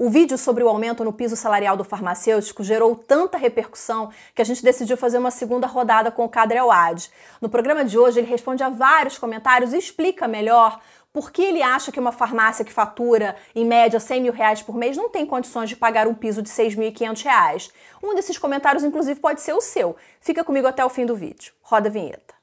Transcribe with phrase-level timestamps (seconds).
[0.00, 4.44] O vídeo sobre o aumento no piso salarial do farmacêutico gerou tanta repercussão que a
[4.44, 7.10] gente decidiu fazer uma segunda rodada com o Cadre Awad.
[7.40, 10.80] No programa de hoje, ele responde a vários comentários e explica melhor
[11.12, 14.76] por que ele acha que uma farmácia que fatura, em média, 100 mil reais por
[14.76, 17.72] mês não tem condições de pagar um piso de 6.500 reais.
[18.00, 19.96] Um desses comentários, inclusive, pode ser o seu.
[20.20, 21.52] Fica comigo até o fim do vídeo.
[21.60, 22.37] Roda a vinheta.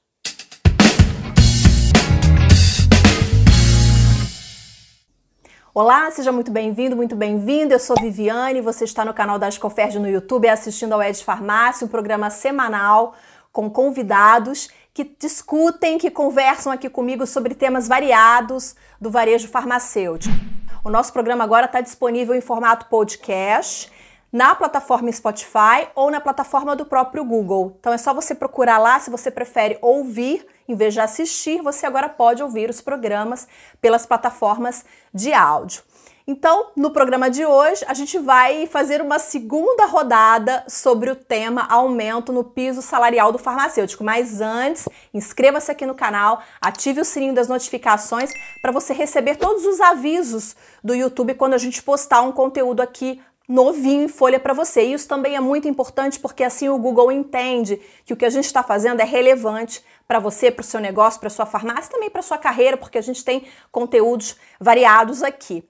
[5.77, 7.73] Olá, seja muito bem-vindo, muito bem-vindo.
[7.73, 11.83] Eu sou Viviane, você está no canal da Ascoferd no YouTube assistindo ao Ed Farmácia,
[11.83, 13.13] um programa semanal
[13.51, 20.33] com convidados que discutem, que conversam aqui comigo sobre temas variados do varejo farmacêutico.
[20.81, 23.91] O nosso programa agora está disponível em formato podcast
[24.31, 27.75] na plataforma Spotify ou na plataforma do próprio Google.
[27.81, 31.85] Então é só você procurar lá se você prefere ouvir em vez de assistir, você
[31.85, 33.47] agora pode ouvir os programas
[33.81, 35.83] pelas plataformas de áudio.
[36.27, 41.67] Então, no programa de hoje, a gente vai fazer uma segunda rodada sobre o tema
[41.69, 44.03] aumento no piso salarial do farmacêutico.
[44.03, 49.67] Mas antes, inscreva-se aqui no canal, ative o sininho das notificações para você receber todos
[49.67, 54.53] os avisos do YouTube quando a gente postar um conteúdo aqui novinho em folha para
[54.53, 54.83] você.
[54.83, 58.29] E isso também é muito importante porque assim o Google entende que o que a
[58.29, 62.09] gente está fazendo é relevante para você, para o seu negócio, para sua farmácia, também
[62.09, 65.63] para sua carreira, porque a gente tem conteúdos variados aqui.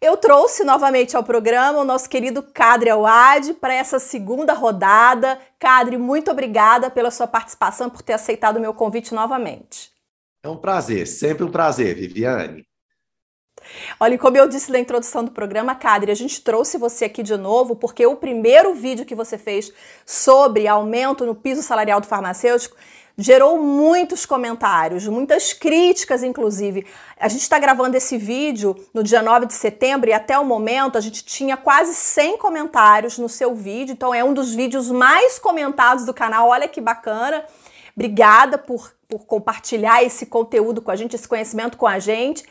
[0.00, 5.38] Eu trouxe novamente ao programa o nosso querido Cadre Awad para essa segunda rodada.
[5.58, 9.92] Cadre, muito obrigada pela sua participação, por ter aceitado o meu convite novamente.
[10.42, 12.64] É um prazer, sempre um prazer, Viviane.
[14.00, 17.36] Olha, como eu disse na introdução do programa, Cadre, a gente trouxe você aqui de
[17.36, 19.70] novo porque o primeiro vídeo que você fez
[20.06, 22.74] sobre aumento no piso salarial do farmacêutico
[23.16, 26.86] gerou muitos comentários, muitas críticas, inclusive.
[27.18, 30.96] A gente está gravando esse vídeo no dia 9 de setembro e até o momento
[30.96, 35.38] a gente tinha quase 100 comentários no seu vídeo, então é um dos vídeos mais
[35.38, 36.48] comentados do canal.
[36.48, 37.44] Olha que bacana.
[37.94, 42.44] Obrigada por, por compartilhar esse conteúdo com a gente, esse conhecimento com a gente.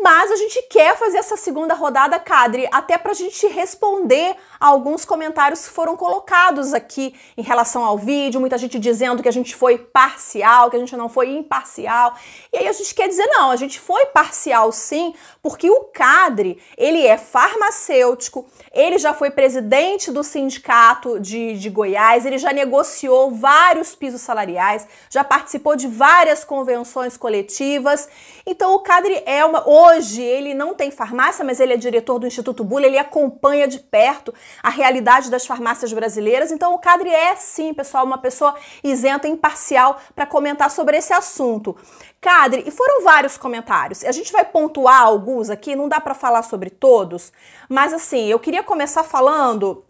[0.00, 4.68] Mas a gente quer fazer essa segunda rodada, Cadre, até para a gente responder a
[4.68, 8.40] alguns comentários que foram colocados aqui em relação ao vídeo.
[8.40, 12.14] Muita gente dizendo que a gente foi parcial, que a gente não foi imparcial.
[12.50, 16.58] E aí a gente quer dizer, não, a gente foi parcial sim, porque o Cadre,
[16.78, 23.30] ele é farmacêutico, ele já foi presidente do sindicato de, de Goiás, ele já negociou
[23.30, 28.08] vários pisos salariais, já participou de várias convenções coletivas.
[28.46, 32.26] Então o Cadre é uma Hoje ele não tem farmácia, mas ele é diretor do
[32.26, 34.32] Instituto Bula, ele acompanha de perto
[34.62, 36.52] a realidade das farmácias brasileiras.
[36.52, 38.54] Então o Cadre é sim, pessoal, uma pessoa
[38.84, 41.76] isenta, imparcial para comentar sobre esse assunto.
[42.20, 44.04] Cadre, e foram vários comentários.
[44.04, 47.32] A gente vai pontuar alguns aqui, não dá para falar sobre todos,
[47.68, 49.84] mas assim, eu queria começar falando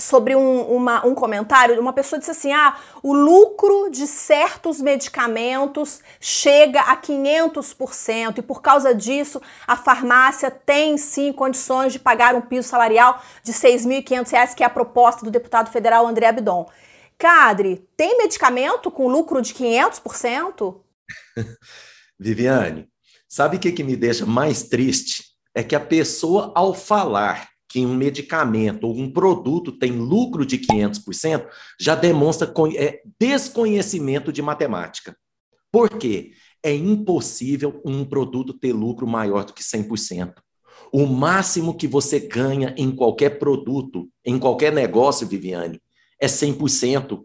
[0.00, 6.00] sobre um, uma, um comentário, uma pessoa disse assim: ah, o lucro de certos medicamentos
[6.18, 12.40] chega a 500% e por causa disso a farmácia tem sim condições de pagar um
[12.40, 16.68] piso salarial de R$ 6.500, que é a proposta do deputado federal André Abdon.
[17.18, 20.80] Cadre, tem medicamento com lucro de 500%?
[22.18, 22.88] Viviane,
[23.28, 25.24] sabe o que, que me deixa mais triste?
[25.54, 30.58] É que a pessoa, ao falar que um medicamento ou um produto tem lucro de
[30.58, 31.46] 500%,
[31.78, 35.16] já demonstra é, desconhecimento de matemática.
[35.70, 36.32] Por quê?
[36.64, 40.34] É impossível um produto ter lucro maior do que 100%.
[40.92, 45.80] O máximo que você ganha em qualquer produto, em qualquer negócio, Viviane,
[46.20, 47.24] é 100%.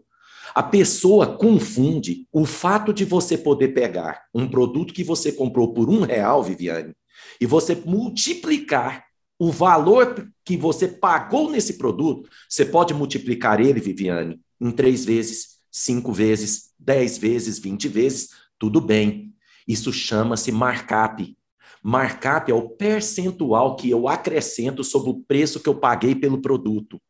[0.54, 5.90] A pessoa confunde o fato de você poder pegar um produto que você comprou por
[5.90, 6.94] um real, Viviane,
[7.40, 9.05] e você multiplicar
[9.38, 15.58] o valor que você pagou nesse produto, você pode multiplicar ele, Viviane, em três vezes,
[15.70, 19.34] cinco vezes, dez vezes, vinte vezes, tudo bem.
[19.68, 21.36] Isso chama-se markup.
[21.82, 27.00] Markup é o percentual que eu acrescento sobre o preço que eu paguei pelo produto.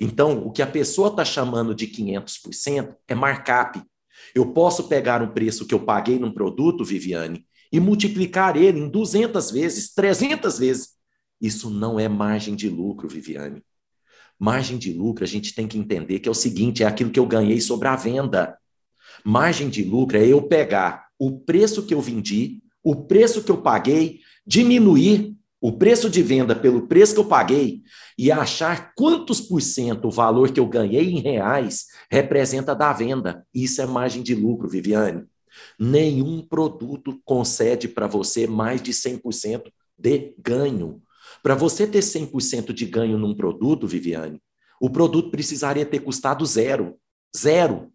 [0.00, 3.82] Então, o que a pessoa está chamando de 500% é markup.
[4.34, 8.88] Eu posso pegar um preço que eu paguei num produto, Viviane, e multiplicar ele em
[8.88, 10.88] 200 vezes, 300 vezes.
[11.42, 13.60] Isso não é margem de lucro, Viviane.
[14.38, 17.18] Margem de lucro, a gente tem que entender que é o seguinte: é aquilo que
[17.18, 18.56] eu ganhei sobre a venda.
[19.24, 23.60] Margem de lucro é eu pegar o preço que eu vendi, o preço que eu
[23.60, 27.82] paguei, diminuir o preço de venda pelo preço que eu paguei
[28.18, 33.46] e achar quantos por cento o valor que eu ganhei em reais representa da venda.
[33.54, 35.24] Isso é margem de lucro, Viviane.
[35.78, 41.00] Nenhum produto concede para você mais de 100% de ganho.
[41.42, 44.40] Para você ter 100% de ganho num produto, Viviane,
[44.80, 46.96] o produto precisaria ter custado zero.
[47.36, 47.90] Zero.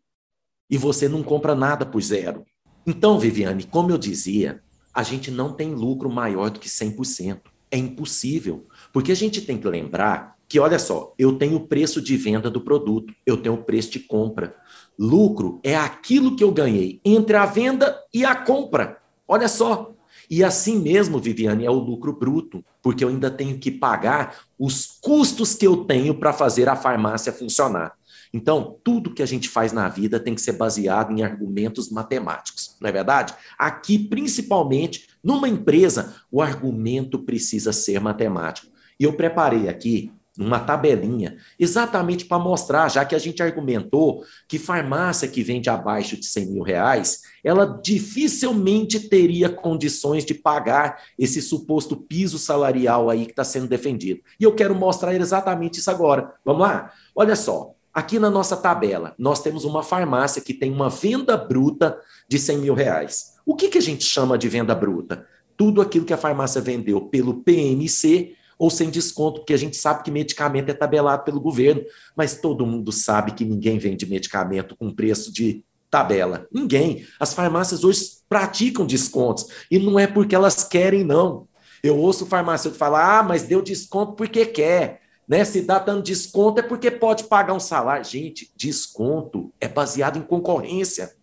[0.70, 2.46] E você não compra nada por zero.
[2.86, 4.62] Então, Viviane, como eu dizia,
[4.94, 7.42] a gente não tem lucro maior do que 100%.
[7.70, 8.68] É impossível.
[8.92, 12.50] Porque a gente tem que lembrar que, olha só, eu tenho o preço de venda
[12.50, 14.56] do produto, eu tenho o preço de compra.
[14.98, 18.98] Lucro é aquilo que eu ganhei entre a venda e a compra.
[19.28, 19.97] Olha só.
[20.30, 24.86] E assim mesmo, Viviane, é o lucro bruto, porque eu ainda tenho que pagar os
[25.02, 27.94] custos que eu tenho para fazer a farmácia funcionar.
[28.34, 32.76] Então, tudo que a gente faz na vida tem que ser baseado em argumentos matemáticos,
[32.82, 33.34] não é verdade?
[33.58, 38.68] Aqui, principalmente, numa empresa, o argumento precisa ser matemático.
[39.00, 44.60] E eu preparei aqui uma tabelinha, exatamente para mostrar, já que a gente argumentou que
[44.60, 51.42] farmácia que vende abaixo de 100 mil reais, ela dificilmente teria condições de pagar esse
[51.42, 54.22] suposto piso salarial aí que está sendo defendido.
[54.40, 56.34] E eu quero mostrar exatamente isso agora.
[56.46, 56.92] Vamos lá?
[57.16, 61.98] Olha só, aqui na nossa tabela, nós temos uma farmácia que tem uma venda bruta
[62.30, 63.38] de 100 mil reais.
[63.46, 65.26] O que, que a gente chama de venda bruta?
[65.56, 70.04] Tudo aquilo que a farmácia vendeu pelo PMC ou sem desconto, porque a gente sabe
[70.04, 71.84] que medicamento é tabelado pelo governo,
[72.16, 76.48] mas todo mundo sabe que ninguém vende medicamento com preço de tabela.
[76.52, 77.06] Ninguém.
[77.20, 81.48] As farmácias hoje praticam descontos e não é porque elas querem, não.
[81.84, 85.02] Eu ouço o farmacêutico falar: ah, mas deu desconto porque quer.
[85.28, 85.44] Né?
[85.44, 88.06] Se dá dando desconto é porque pode pagar um salário.
[88.06, 91.14] Gente, desconto é baseado em concorrência.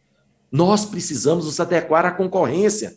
[0.53, 2.97] Nós precisamos nos adequar à concorrência.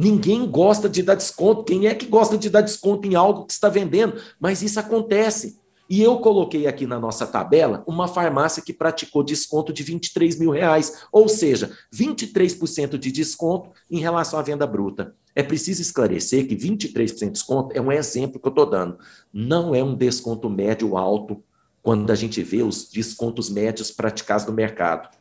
[0.00, 1.62] Ninguém gosta de dar desconto.
[1.62, 4.18] Quem é que gosta de dar desconto em algo que está vendendo?
[4.40, 5.60] Mas isso acontece.
[5.90, 10.52] E eu coloquei aqui na nossa tabela uma farmácia que praticou desconto de 23 mil
[10.52, 15.14] reais, ou seja, 23% de desconto em relação à venda bruta.
[15.34, 18.96] É preciso esclarecer que 23% de desconto é um exemplo que eu estou dando.
[19.30, 21.44] Não é um desconto médio alto
[21.82, 25.19] quando a gente vê os descontos médios praticados no mercado.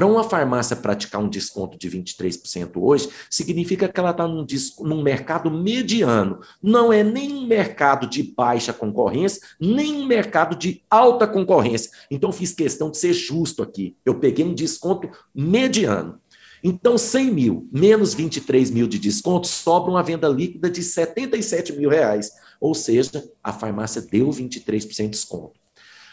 [0.00, 4.46] Para uma farmácia praticar um desconto de 23% hoje, significa que ela está num,
[4.78, 6.40] num, mercado mediano.
[6.62, 11.90] Não é nem um mercado de baixa concorrência, nem um mercado de alta concorrência.
[12.10, 13.94] Então, fiz questão de ser justo aqui.
[14.02, 16.18] Eu peguei um desconto mediano.
[16.64, 21.90] Então, 100 mil menos 23 mil de desconto sobra uma venda líquida de 77 mil
[21.90, 22.30] reais.
[22.58, 25.59] Ou seja, a farmácia deu 23% de desconto.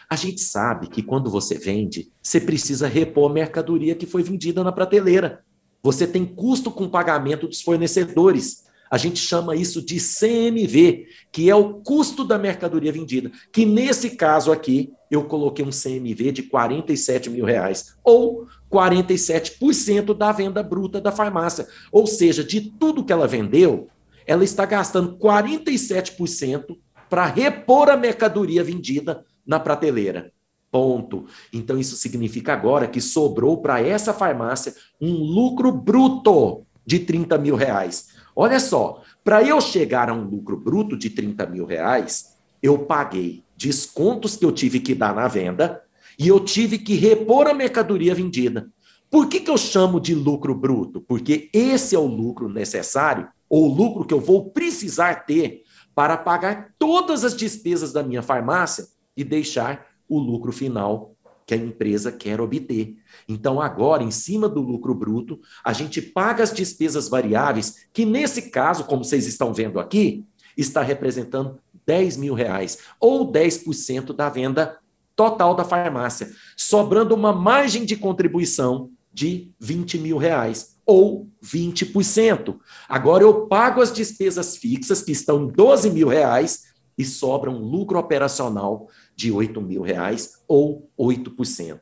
[0.09, 4.63] A gente sabe que quando você vende, você precisa repor a mercadoria que foi vendida
[4.63, 5.43] na prateleira.
[5.83, 8.65] Você tem custo com pagamento dos fornecedores.
[8.89, 13.29] A gente chama isso de CMV, que é o custo da mercadoria vendida.
[13.51, 20.31] Que nesse caso aqui, eu coloquei um CMV de 47 mil reais, ou 47% da
[20.31, 21.67] venda bruta da farmácia.
[21.91, 23.89] Ou seja, de tudo que ela vendeu,
[24.25, 26.77] ela está gastando 47%
[27.09, 30.31] para repor a mercadoria vendida na prateleira.
[30.69, 31.25] Ponto.
[31.53, 37.55] Então, isso significa agora que sobrou para essa farmácia um lucro bruto de 30 mil
[37.55, 38.09] reais.
[38.35, 43.43] Olha só, para eu chegar a um lucro bruto de 30 mil reais, eu paguei
[43.55, 45.81] descontos que eu tive que dar na venda
[46.19, 48.69] e eu tive que repor a mercadoria vendida.
[49.09, 51.01] Por que, que eu chamo de lucro bruto?
[51.01, 55.63] Porque esse é o lucro necessário, ou o lucro que eu vou precisar ter
[55.95, 58.85] para pagar todas as despesas da minha farmácia
[59.17, 62.97] e deixar o lucro final que a empresa quer obter.
[63.27, 68.51] Então, agora, em cima do lucro bruto, a gente paga as despesas variáveis, que nesse
[68.51, 70.25] caso, como vocês estão vendo aqui,
[70.57, 74.77] está representando 10 mil reais, ou 10% da venda
[75.15, 82.57] total da farmácia, sobrando uma margem de contribuição de 20 mil reais, ou 20%.
[82.89, 87.59] Agora eu pago as despesas fixas, que estão em 12 mil reais, e sobra um
[87.59, 91.81] lucro operacional de 8 mil reais ou 8%.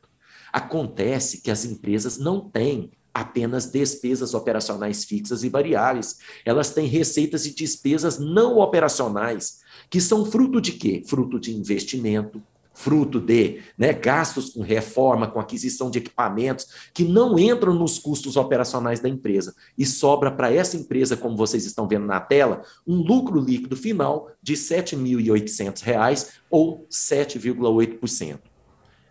[0.51, 6.17] Acontece que as empresas não têm apenas despesas operacionais fixas e variáveis.
[6.45, 11.03] Elas têm receitas e despesas não operacionais, que são fruto de quê?
[11.05, 12.41] Fruto de investimento,
[12.75, 18.36] fruto de né, gastos com reforma, com aquisição de equipamentos, que não entram nos custos
[18.36, 19.55] operacionais da empresa.
[19.77, 24.29] E sobra para essa empresa, como vocês estão vendo na tela, um lucro líquido final
[24.44, 28.39] de R$ 7.800 ou 7,8%.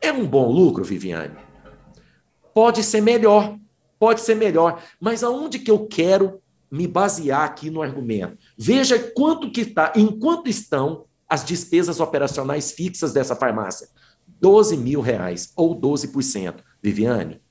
[0.01, 1.37] É um bom lucro, Viviane?
[2.53, 3.59] Pode ser melhor,
[3.99, 6.41] pode ser melhor, mas aonde que eu quero
[6.71, 8.37] me basear aqui no argumento?
[8.57, 13.89] Veja quanto que está, enquanto estão as despesas operacionais fixas dessa farmácia.
[14.41, 16.61] 12 mil reais ou 12%.
[16.81, 17.43] Viviane,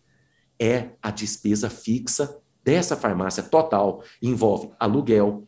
[0.58, 4.02] é a despesa fixa dessa farmácia total.
[4.22, 5.46] Envolve aluguel,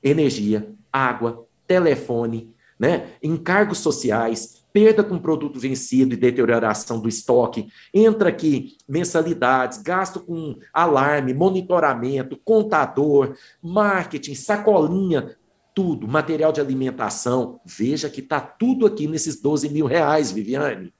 [0.00, 3.14] energia, água, telefone, né?
[3.20, 10.56] encargos sociais, perda com produto vencido e deterioração do estoque, entra aqui mensalidades, gasto com
[10.72, 15.36] alarme, monitoramento, contador, marketing, sacolinha,
[15.74, 17.60] tudo, material de alimentação.
[17.64, 20.92] Veja que está tudo aqui nesses 12 mil reais, Viviane.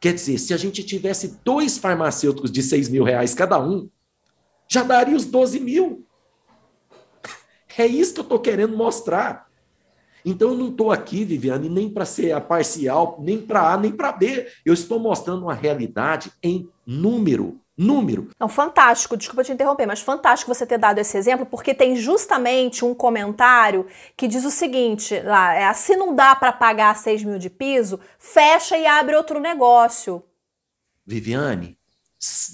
[0.00, 3.88] Quer dizer, se a gente tivesse dois farmacêuticos de 6 mil reais cada um,
[4.68, 6.06] já daria os 12 mil.
[7.78, 9.46] É isso que eu estou querendo mostrar.
[10.24, 13.92] Então, eu não estou aqui, Viviane, nem para ser a parcial, nem para A, nem
[13.92, 14.50] para B.
[14.64, 17.60] Eu estou mostrando uma realidade em número.
[17.76, 18.30] Número.
[18.40, 22.86] Não, fantástico, desculpa te interromper, mas fantástico você ter dado esse exemplo, porque tem justamente
[22.86, 27.38] um comentário que diz o seguinte: lá, é, se não dá para pagar 6 mil
[27.38, 30.22] de piso, fecha e abre outro negócio.
[31.04, 31.78] Viviane,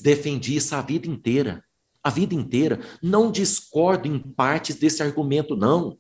[0.03, 1.65] defendi isso a vida inteira.
[2.03, 2.81] A vida inteira.
[3.01, 5.97] Não discordo em partes desse argumento, não.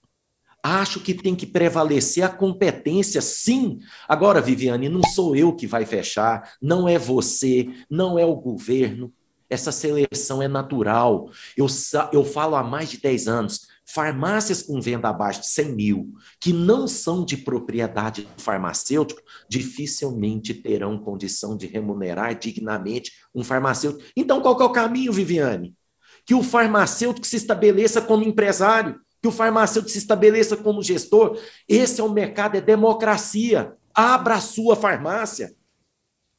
[0.62, 3.81] Acho que tem que prevalecer a competência, sim.
[4.09, 9.12] Agora, Viviane, não sou eu que vai fechar, não é você, não é o governo.
[9.50, 11.28] Essa seleção é natural.
[11.57, 11.66] Eu,
[12.12, 16.52] eu falo há mais de 10 anos, farmácias com venda abaixo de 100 mil, que
[16.52, 24.09] não são de propriedade do farmacêutico, dificilmente terão condição de remunerar dignamente um farmacêutico.
[24.16, 25.75] Então, qual é o caminho, Viviane?
[26.25, 31.38] Que o farmacêutico se estabeleça como empresário que o farmacêutico se estabeleça como gestor.
[31.69, 33.73] Esse é o mercado, é democracia.
[33.95, 35.55] Abra a sua farmácia.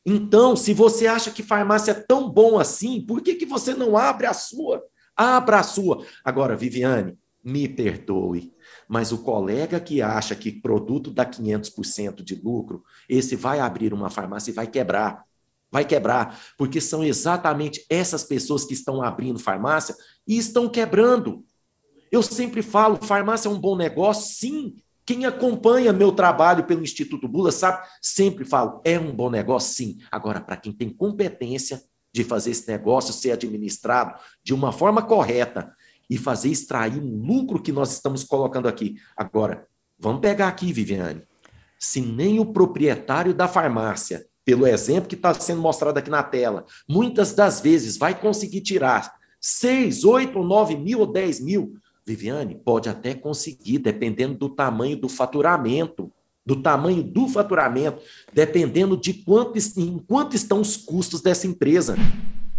[0.05, 3.95] Então, se você acha que farmácia é tão bom assim, por que, que você não
[3.95, 4.83] abre a sua?
[5.15, 6.05] Abra a sua.
[6.25, 8.53] Agora, Viviane, me perdoe,
[8.87, 14.09] mas o colega que acha que produto dá 500% de lucro, esse vai abrir uma
[14.09, 15.23] farmácia e vai quebrar.
[15.71, 19.95] Vai quebrar, porque são exatamente essas pessoas que estão abrindo farmácia
[20.27, 21.43] e estão quebrando.
[22.13, 24.75] Eu sempre falo, farmácia é um bom negócio, sim.
[25.03, 29.97] Quem acompanha meu trabalho pelo Instituto Bula sabe, sempre falo, é um bom negócio, sim.
[30.11, 31.81] Agora, para quem tem competência
[32.13, 35.75] de fazer esse negócio ser administrado de uma forma correta
[36.07, 38.97] e fazer extrair um lucro que nós estamos colocando aqui.
[39.17, 39.65] Agora,
[39.97, 41.23] vamos pegar aqui, Viviane.
[41.79, 46.63] Se nem o proprietário da farmácia, pelo exemplo que está sendo mostrado aqui na tela,
[46.87, 51.73] muitas das vezes vai conseguir tirar 6, 8, 9 mil ou 10 mil
[52.05, 56.11] Viviane, pode até conseguir, dependendo do tamanho do faturamento,
[56.45, 58.01] do tamanho do faturamento,
[58.33, 61.95] dependendo de quanto, em quanto estão os custos dessa empresa.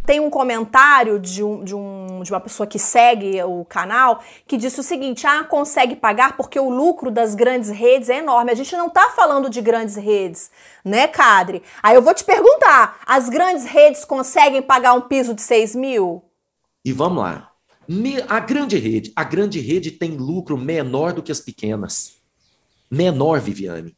[0.07, 4.59] Tem um comentário de, um, de, um, de uma pessoa que segue o canal que
[4.59, 8.51] disse o seguinte: ah, consegue pagar porque o lucro das grandes redes é enorme.
[8.51, 10.51] A gente não está falando de grandes redes,
[10.85, 11.63] né, Cadre?
[11.83, 16.23] Aí eu vou te perguntar: as grandes redes conseguem pagar um piso de 6 mil?
[16.85, 17.54] E vamos lá.
[18.29, 22.17] A grande rede, a grande rede tem lucro menor do que as pequenas.
[22.91, 23.97] Menor, Viviane.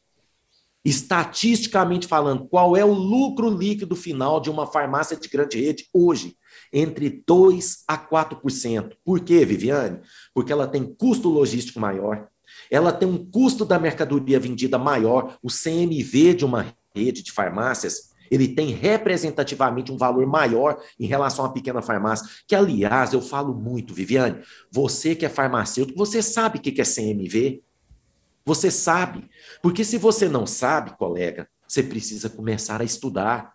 [0.84, 6.36] Estatisticamente falando, qual é o lucro líquido final de uma farmácia de grande rede hoje?
[6.72, 8.92] Entre 2 a 4%.
[9.04, 10.00] Por quê, Viviane?
[10.32, 12.28] Porque ela tem custo logístico maior,
[12.70, 18.15] ela tem um custo da mercadoria vendida maior, o CMV de uma rede de farmácias
[18.30, 23.54] ele tem representativamente um valor maior em relação à pequena farmácia, que aliás, eu falo
[23.54, 27.62] muito, Viviane, você que é farmacêutico, você sabe o que é CMV?
[28.47, 29.28] Você sabe.
[29.61, 33.54] Porque se você não sabe, colega, você precisa começar a estudar.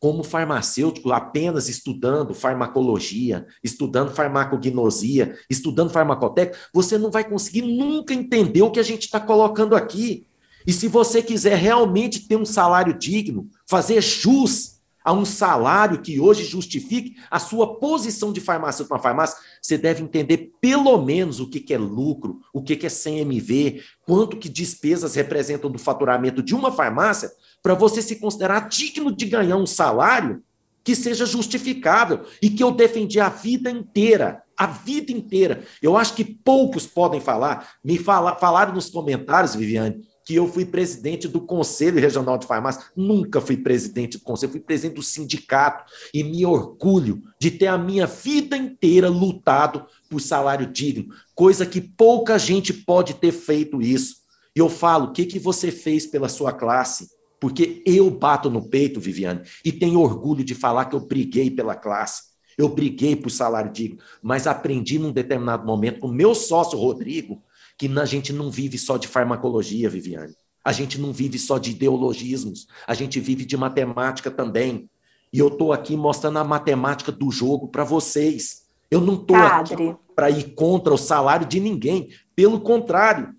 [0.00, 8.62] Como farmacêutico, apenas estudando farmacologia, estudando farmacognosia, estudando farmacotécnica, você não vai conseguir nunca entender
[8.62, 10.27] o que a gente está colocando aqui.
[10.68, 16.20] E se você quiser realmente ter um salário digno, fazer jus a um salário que
[16.20, 21.48] hoje justifique a sua posição de farmacêutico na farmácia, você deve entender pelo menos o
[21.48, 26.70] que é lucro, o que é CMV, quanto que despesas representam do faturamento de uma
[26.70, 27.32] farmácia,
[27.62, 30.42] para você se considerar digno de ganhar um salário
[30.84, 35.62] que seja justificável e que eu defendi a vida inteira, a vida inteira.
[35.80, 37.70] Eu acho que poucos podem falar.
[37.82, 42.82] Me fala, falaram nos comentários, Viviane, que eu fui presidente do Conselho Regional de Farmácia.
[42.94, 45.90] Nunca fui presidente do Conselho, fui presidente do sindicato.
[46.12, 51.80] E me orgulho de ter a minha vida inteira lutado por salário digno, coisa que
[51.80, 54.16] pouca gente pode ter feito isso.
[54.54, 57.08] E eu falo, o que, que você fez pela sua classe?
[57.40, 61.74] Porque eu bato no peito, Viviane, e tenho orgulho de falar que eu briguei pela
[61.74, 62.24] classe.
[62.58, 67.42] Eu briguei por salário digno, mas aprendi num determinado momento com meu sócio Rodrigo
[67.78, 70.34] que a gente não vive só de farmacologia, Viviane.
[70.64, 74.90] A gente não vive só de ideologismos, a gente vive de matemática também.
[75.32, 78.66] E eu estou aqui mostrando a matemática do jogo para vocês.
[78.90, 82.08] Eu não estou aqui para ir contra o salário de ninguém.
[82.34, 83.34] Pelo contrário,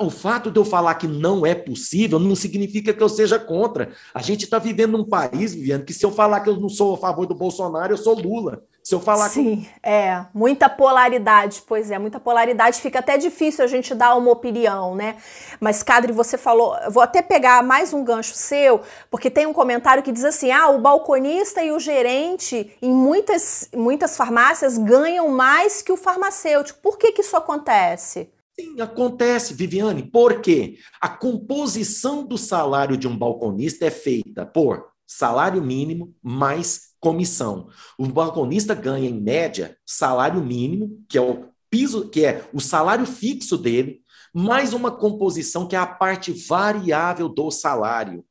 [0.00, 3.92] O fato de eu falar que não é possível não significa que eu seja contra.
[4.12, 6.94] A gente está vivendo num país, Viviane, que se eu falar que eu não sou
[6.94, 8.64] a favor do Bolsonaro, eu sou Lula.
[8.88, 10.24] Se eu falar Sim, é.
[10.32, 12.80] Muita polaridade, pois é, muita polaridade.
[12.80, 15.18] Fica até difícil a gente dar uma opinião, né?
[15.60, 16.74] Mas, Cadre, você falou.
[16.90, 18.80] Vou até pegar mais um gancho seu,
[19.10, 23.68] porque tem um comentário que diz assim: ah, o balconista e o gerente em muitas,
[23.76, 26.80] muitas farmácias ganham mais que o farmacêutico.
[26.80, 28.30] Por que, que isso acontece?
[28.58, 30.02] Sim, acontece, Viviane.
[30.02, 30.78] Por quê?
[30.98, 37.68] A composição do salário de um balconista é feita por salário mínimo mais comissão.
[37.98, 43.06] O balconista ganha, em média, salário mínimo, que é o piso, que é o salário
[43.06, 44.00] fixo dele,
[44.34, 48.24] mais uma composição que é a parte variável do salário.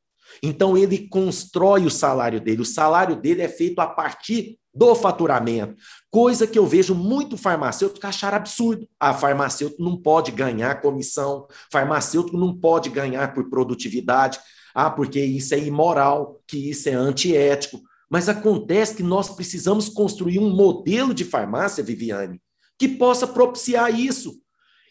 [0.43, 2.62] Então ele constrói o salário dele.
[2.62, 5.75] O salário dele é feito a partir do faturamento.
[6.12, 8.88] Coisa que eu vejo muito farmacêutico achar absurdo.
[9.00, 14.39] A ah, farmacêutico não pode ganhar comissão, farmacêutico não pode ganhar por produtividade.
[14.75, 17.81] Ah, porque isso é imoral, que isso é antiético.
[18.10, 22.42] Mas acontece que nós precisamos construir um modelo de farmácia, Viviane,
[22.78, 24.42] que possa propiciar isso.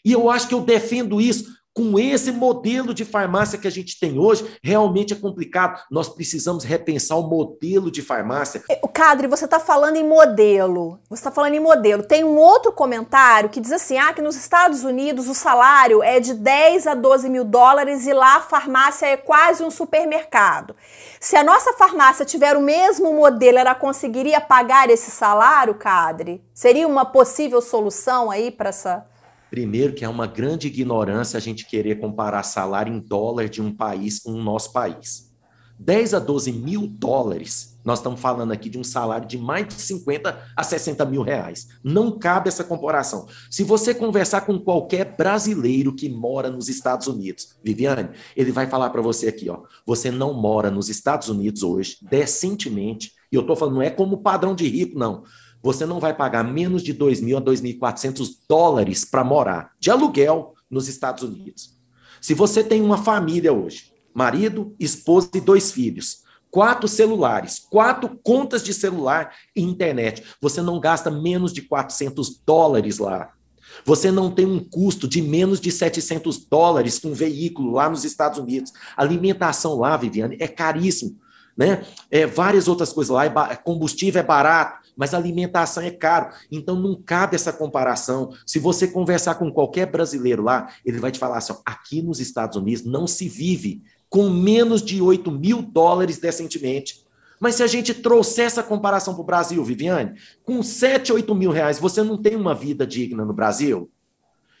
[0.05, 3.99] E eu acho que eu defendo isso com esse modelo de farmácia que a gente
[3.99, 5.79] tem hoje, realmente é complicado.
[5.91, 8.63] Nós precisamos repensar o modelo de farmácia.
[8.81, 10.99] O Cadre, você está falando em modelo.
[11.07, 12.01] Você está falando em modelo.
[12.01, 16.19] Tem um outro comentário que diz assim: ah, que nos Estados Unidos o salário é
[16.19, 20.75] de 10 a 12 mil dólares e lá a farmácia é quase um supermercado.
[21.19, 26.43] Se a nossa farmácia tiver o mesmo modelo, ela conseguiria pagar esse salário, Cadre?
[26.55, 29.05] Seria uma possível solução aí para essa
[29.49, 33.73] Primeiro, que é uma grande ignorância a gente querer comparar salário em dólar de um
[33.73, 35.27] país com o nosso país.
[35.79, 39.75] 10 a 12 mil dólares, nós estamos falando aqui de um salário de mais de
[39.75, 41.67] 50 a 60 mil reais.
[41.83, 43.27] Não cabe essa comparação.
[43.49, 48.89] Se você conversar com qualquer brasileiro que mora nos Estados Unidos, Viviane, ele vai falar
[48.89, 53.55] para você aqui, ó, você não mora nos Estados Unidos hoje, decentemente, e eu estou
[53.55, 55.23] falando, não é como padrão de rico, não
[55.61, 60.87] você não vai pagar menos de 2.000 a 2.400 dólares para morar de aluguel nos
[60.87, 61.77] Estados Unidos.
[62.21, 68.63] Se você tem uma família hoje, marido, esposa e dois filhos, quatro celulares, quatro contas
[68.63, 73.31] de celular e internet, você não gasta menos de 400 dólares lá.
[73.85, 78.03] Você não tem um custo de menos de 700 dólares com um veículo lá nos
[78.05, 78.71] Estados Unidos.
[78.95, 81.17] alimentação lá, Viviane, é caríssimo.
[81.55, 81.83] Né?
[82.09, 86.33] É, várias outras coisas lá, é combustível é barato, mas alimentação é caro.
[86.51, 88.31] Então não cabe essa comparação.
[88.45, 92.19] Se você conversar com qualquer brasileiro lá, ele vai te falar assim: ó, aqui nos
[92.19, 97.05] Estados Unidos não se vive com menos de 8 mil dólares decentemente.
[97.39, 101.51] Mas se a gente trouxer essa comparação para o Brasil, Viviane, com 7, 8 mil
[101.51, 103.91] reais, você não tem uma vida digna no Brasil?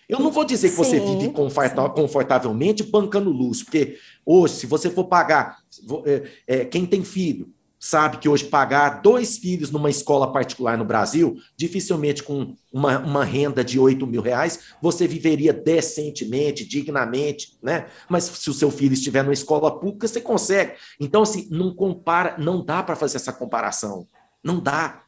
[0.07, 4.89] Eu não vou dizer que sim, você vive confortavelmente bancando luz, porque hoje, se você
[4.89, 5.57] for pagar,
[6.05, 10.85] é, é, quem tem filho, sabe que hoje pagar dois filhos numa escola particular no
[10.85, 17.87] Brasil, dificilmente com uma, uma renda de 8 mil reais, você viveria decentemente, dignamente, né?
[18.09, 20.73] Mas se o seu filho estiver numa escola pública, você consegue.
[20.99, 24.07] Então, assim, não compara, não dá para fazer essa comparação.
[24.43, 25.03] Não dá.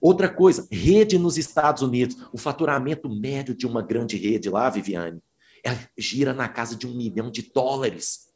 [0.00, 2.16] Outra coisa, rede nos Estados Unidos.
[2.32, 5.20] O faturamento médio de uma grande rede lá, Viviane,
[5.96, 8.26] gira na casa de um milhão de dólares.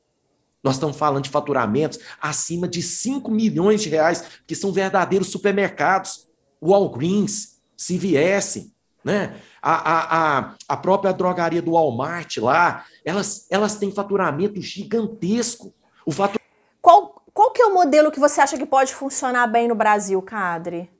[0.63, 6.29] Nós estamos falando de faturamentos acima de 5 milhões de reais, que são verdadeiros supermercados.
[6.63, 8.71] Walgreens, CVS,
[9.03, 9.41] né?
[9.63, 15.73] A, a, a, a própria drogaria do Walmart lá, elas, elas têm faturamento gigantesco.
[16.05, 16.41] O fatur...
[16.81, 20.21] qual, qual que é o modelo que você acha que pode funcionar bem no Brasil,
[20.21, 20.91] Cadre?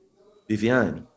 [0.47, 1.07] Viviane,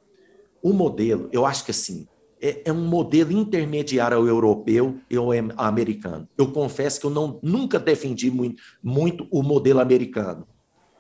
[0.63, 2.07] o modelo, eu acho que assim,
[2.45, 6.29] é, é, um modelo intermediário ao europeu e ao americano.
[6.37, 10.47] Eu confesso que eu não, nunca defendi muito, muito o modelo americano.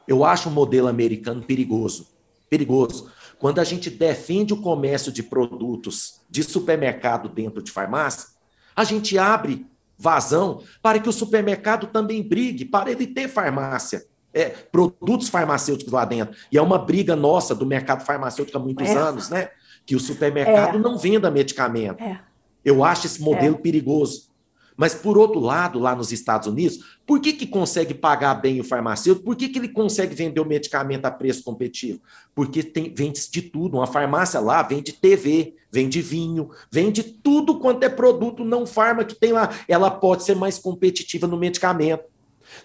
[0.08, 2.08] Eu acho o modelo americano perigoso.
[2.48, 3.10] Perigoso.
[3.38, 8.30] Quando a gente defende o comércio de produtos de supermercado dentro de farmácia,
[8.74, 9.66] a gente abre
[9.98, 14.06] vazão para que o supermercado também brigue, para ele ter farmácia.
[14.32, 16.34] É, produtos farmacêuticos lá dentro.
[16.50, 18.96] E é uma briga nossa do mercado farmacêutico há muitos é.
[18.96, 19.50] anos, né?
[19.86, 20.80] Que o supermercado é.
[20.80, 22.02] não venda medicamento.
[22.02, 22.20] É.
[22.64, 23.58] Eu acho esse modelo é.
[23.58, 24.34] perigoso.
[24.76, 28.64] Mas, por outro lado, lá nos Estados Unidos, por que, que consegue pagar bem o
[28.64, 29.24] farmacêutico?
[29.24, 32.00] Por que, que ele consegue vender o medicamento a preço competitivo?
[32.34, 33.76] Porque tem, vende de tudo.
[33.76, 39.14] Uma farmácia lá vende TV, vende vinho, vende tudo quanto é produto não farma que
[39.14, 39.48] tem lá.
[39.68, 42.04] Ela pode ser mais competitiva no medicamento.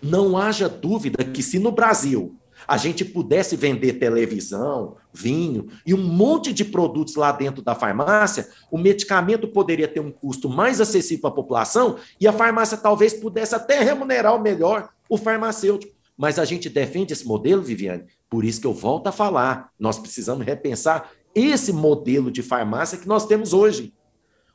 [0.02, 6.02] Não haja dúvida que se no Brasil a gente pudesse vender televisão, vinho e um
[6.02, 11.30] monte de produtos lá dentro da farmácia, o medicamento poderia ter um custo mais acessível
[11.30, 15.94] à população e a farmácia talvez pudesse até remunerar melhor o farmacêutico.
[16.18, 19.72] Mas a gente defende esse modelo, Viviane, por isso que eu volto a falar.
[19.80, 23.94] Nós precisamos repensar esse modelo de farmácia que nós temos hoje.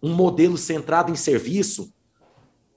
[0.03, 1.94] Um modelo centrado em serviço,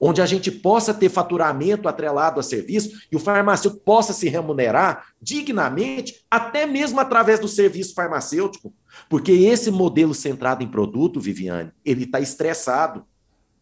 [0.00, 5.08] onde a gente possa ter faturamento atrelado a serviço e o farmacêutico possa se remunerar
[5.20, 8.72] dignamente, até mesmo através do serviço farmacêutico.
[9.08, 13.04] Porque esse modelo centrado em produto, Viviane, ele está estressado.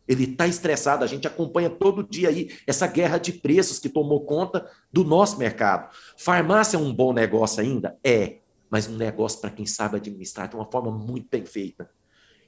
[0.06, 1.02] Ele está estressado.
[1.02, 5.38] A gente acompanha todo dia aí essa guerra de preços que tomou conta do nosso
[5.38, 5.92] mercado.
[6.16, 7.96] Farmácia é um bom negócio ainda?
[8.04, 8.38] É,
[8.70, 11.90] mas um negócio para quem sabe administrar de uma forma muito bem feita.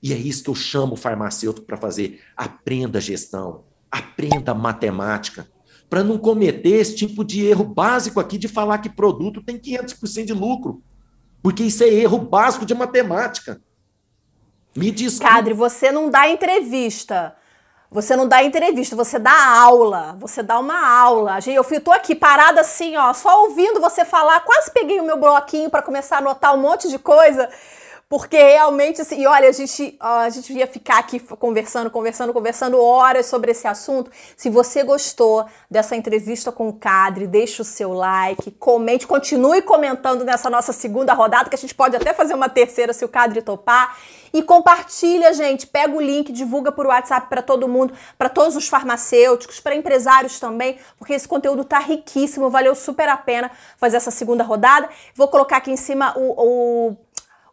[0.00, 2.20] E é isso que eu chamo o farmacêutico para fazer.
[2.36, 5.48] Aprenda gestão, aprenda matemática,
[5.88, 10.24] para não cometer esse tipo de erro básico aqui de falar que produto tem 500%
[10.26, 10.82] de lucro.
[11.42, 13.60] Porque isso é erro básico de matemática.
[14.76, 15.18] Me diz.
[15.18, 17.34] Cadre, você não dá entrevista.
[17.90, 21.38] Você não dá entrevista, você dá aula, você dá uma aula.
[21.46, 25.70] Eu tô aqui parada assim, ó, só ouvindo você falar, quase peguei o meu bloquinho
[25.70, 27.48] para começar a anotar um monte de coisa.
[28.08, 32.80] Porque realmente, assim, e olha, a gente, a gente ia ficar aqui conversando, conversando, conversando
[32.80, 34.10] horas sobre esse assunto.
[34.34, 40.24] Se você gostou dessa entrevista com o Cadre, deixa o seu like, comente, continue comentando
[40.24, 43.42] nessa nossa segunda rodada, que a gente pode até fazer uma terceira se o Cadre
[43.42, 43.94] topar.
[44.32, 45.66] E compartilha, gente.
[45.66, 50.38] Pega o link, divulga por WhatsApp para todo mundo, para todos os farmacêuticos, para empresários
[50.40, 54.88] também, porque esse conteúdo tá riquíssimo, valeu super a pena fazer essa segunda rodada.
[55.14, 56.96] Vou colocar aqui em cima o, o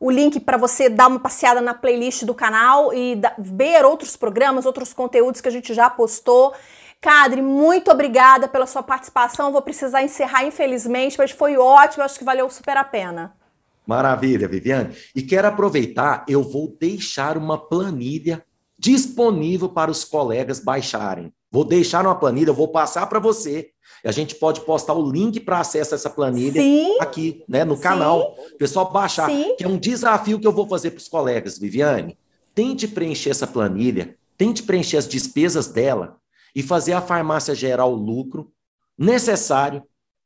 [0.05, 4.63] o link para você dar uma passeada na playlist do canal e ver outros programas,
[4.63, 6.53] outros conteúdos que a gente já postou.
[7.01, 9.51] Cadre, muito obrigada pela sua participação.
[9.51, 13.35] Vou precisar encerrar, infelizmente, mas foi ótimo, acho que valeu super a pena.
[13.83, 14.95] Maravilha, Viviane.
[15.15, 18.45] E quero aproveitar, eu vou deixar uma planilha
[18.77, 21.33] disponível para os colegas baixarem.
[21.55, 23.69] Vou deixar uma planilha, eu vou passar para você.
[24.03, 26.97] A gente pode postar o link para acesso a essa planilha Sim.
[26.99, 27.81] aqui, né, no Sim.
[27.81, 28.35] canal.
[28.53, 29.55] O pessoal baixar, Sim.
[29.55, 32.17] que é um desafio que eu vou fazer para os colegas, Viviane.
[32.53, 36.17] Tente preencher essa planilha, tente preencher as despesas dela
[36.53, 38.51] e fazer a farmácia gerar o lucro
[38.97, 39.81] necessário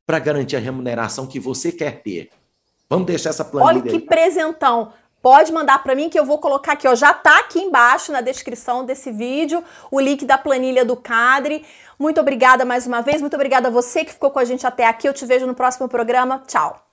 [0.07, 2.31] para garantir a remuneração que você quer ter.
[2.89, 3.83] Vamos deixar essa planilha.
[3.83, 4.01] Olha que aí.
[4.01, 4.93] presentão.
[5.21, 8.21] Pode mandar para mim que eu vou colocar aqui, ó, já tá aqui embaixo na
[8.21, 11.65] descrição desse vídeo, o link da planilha do Cadre.
[11.97, 14.87] Muito obrigada mais uma vez, muito obrigada a você que ficou com a gente até
[14.87, 15.07] aqui.
[15.07, 16.43] Eu te vejo no próximo programa.
[16.47, 16.88] Tchau.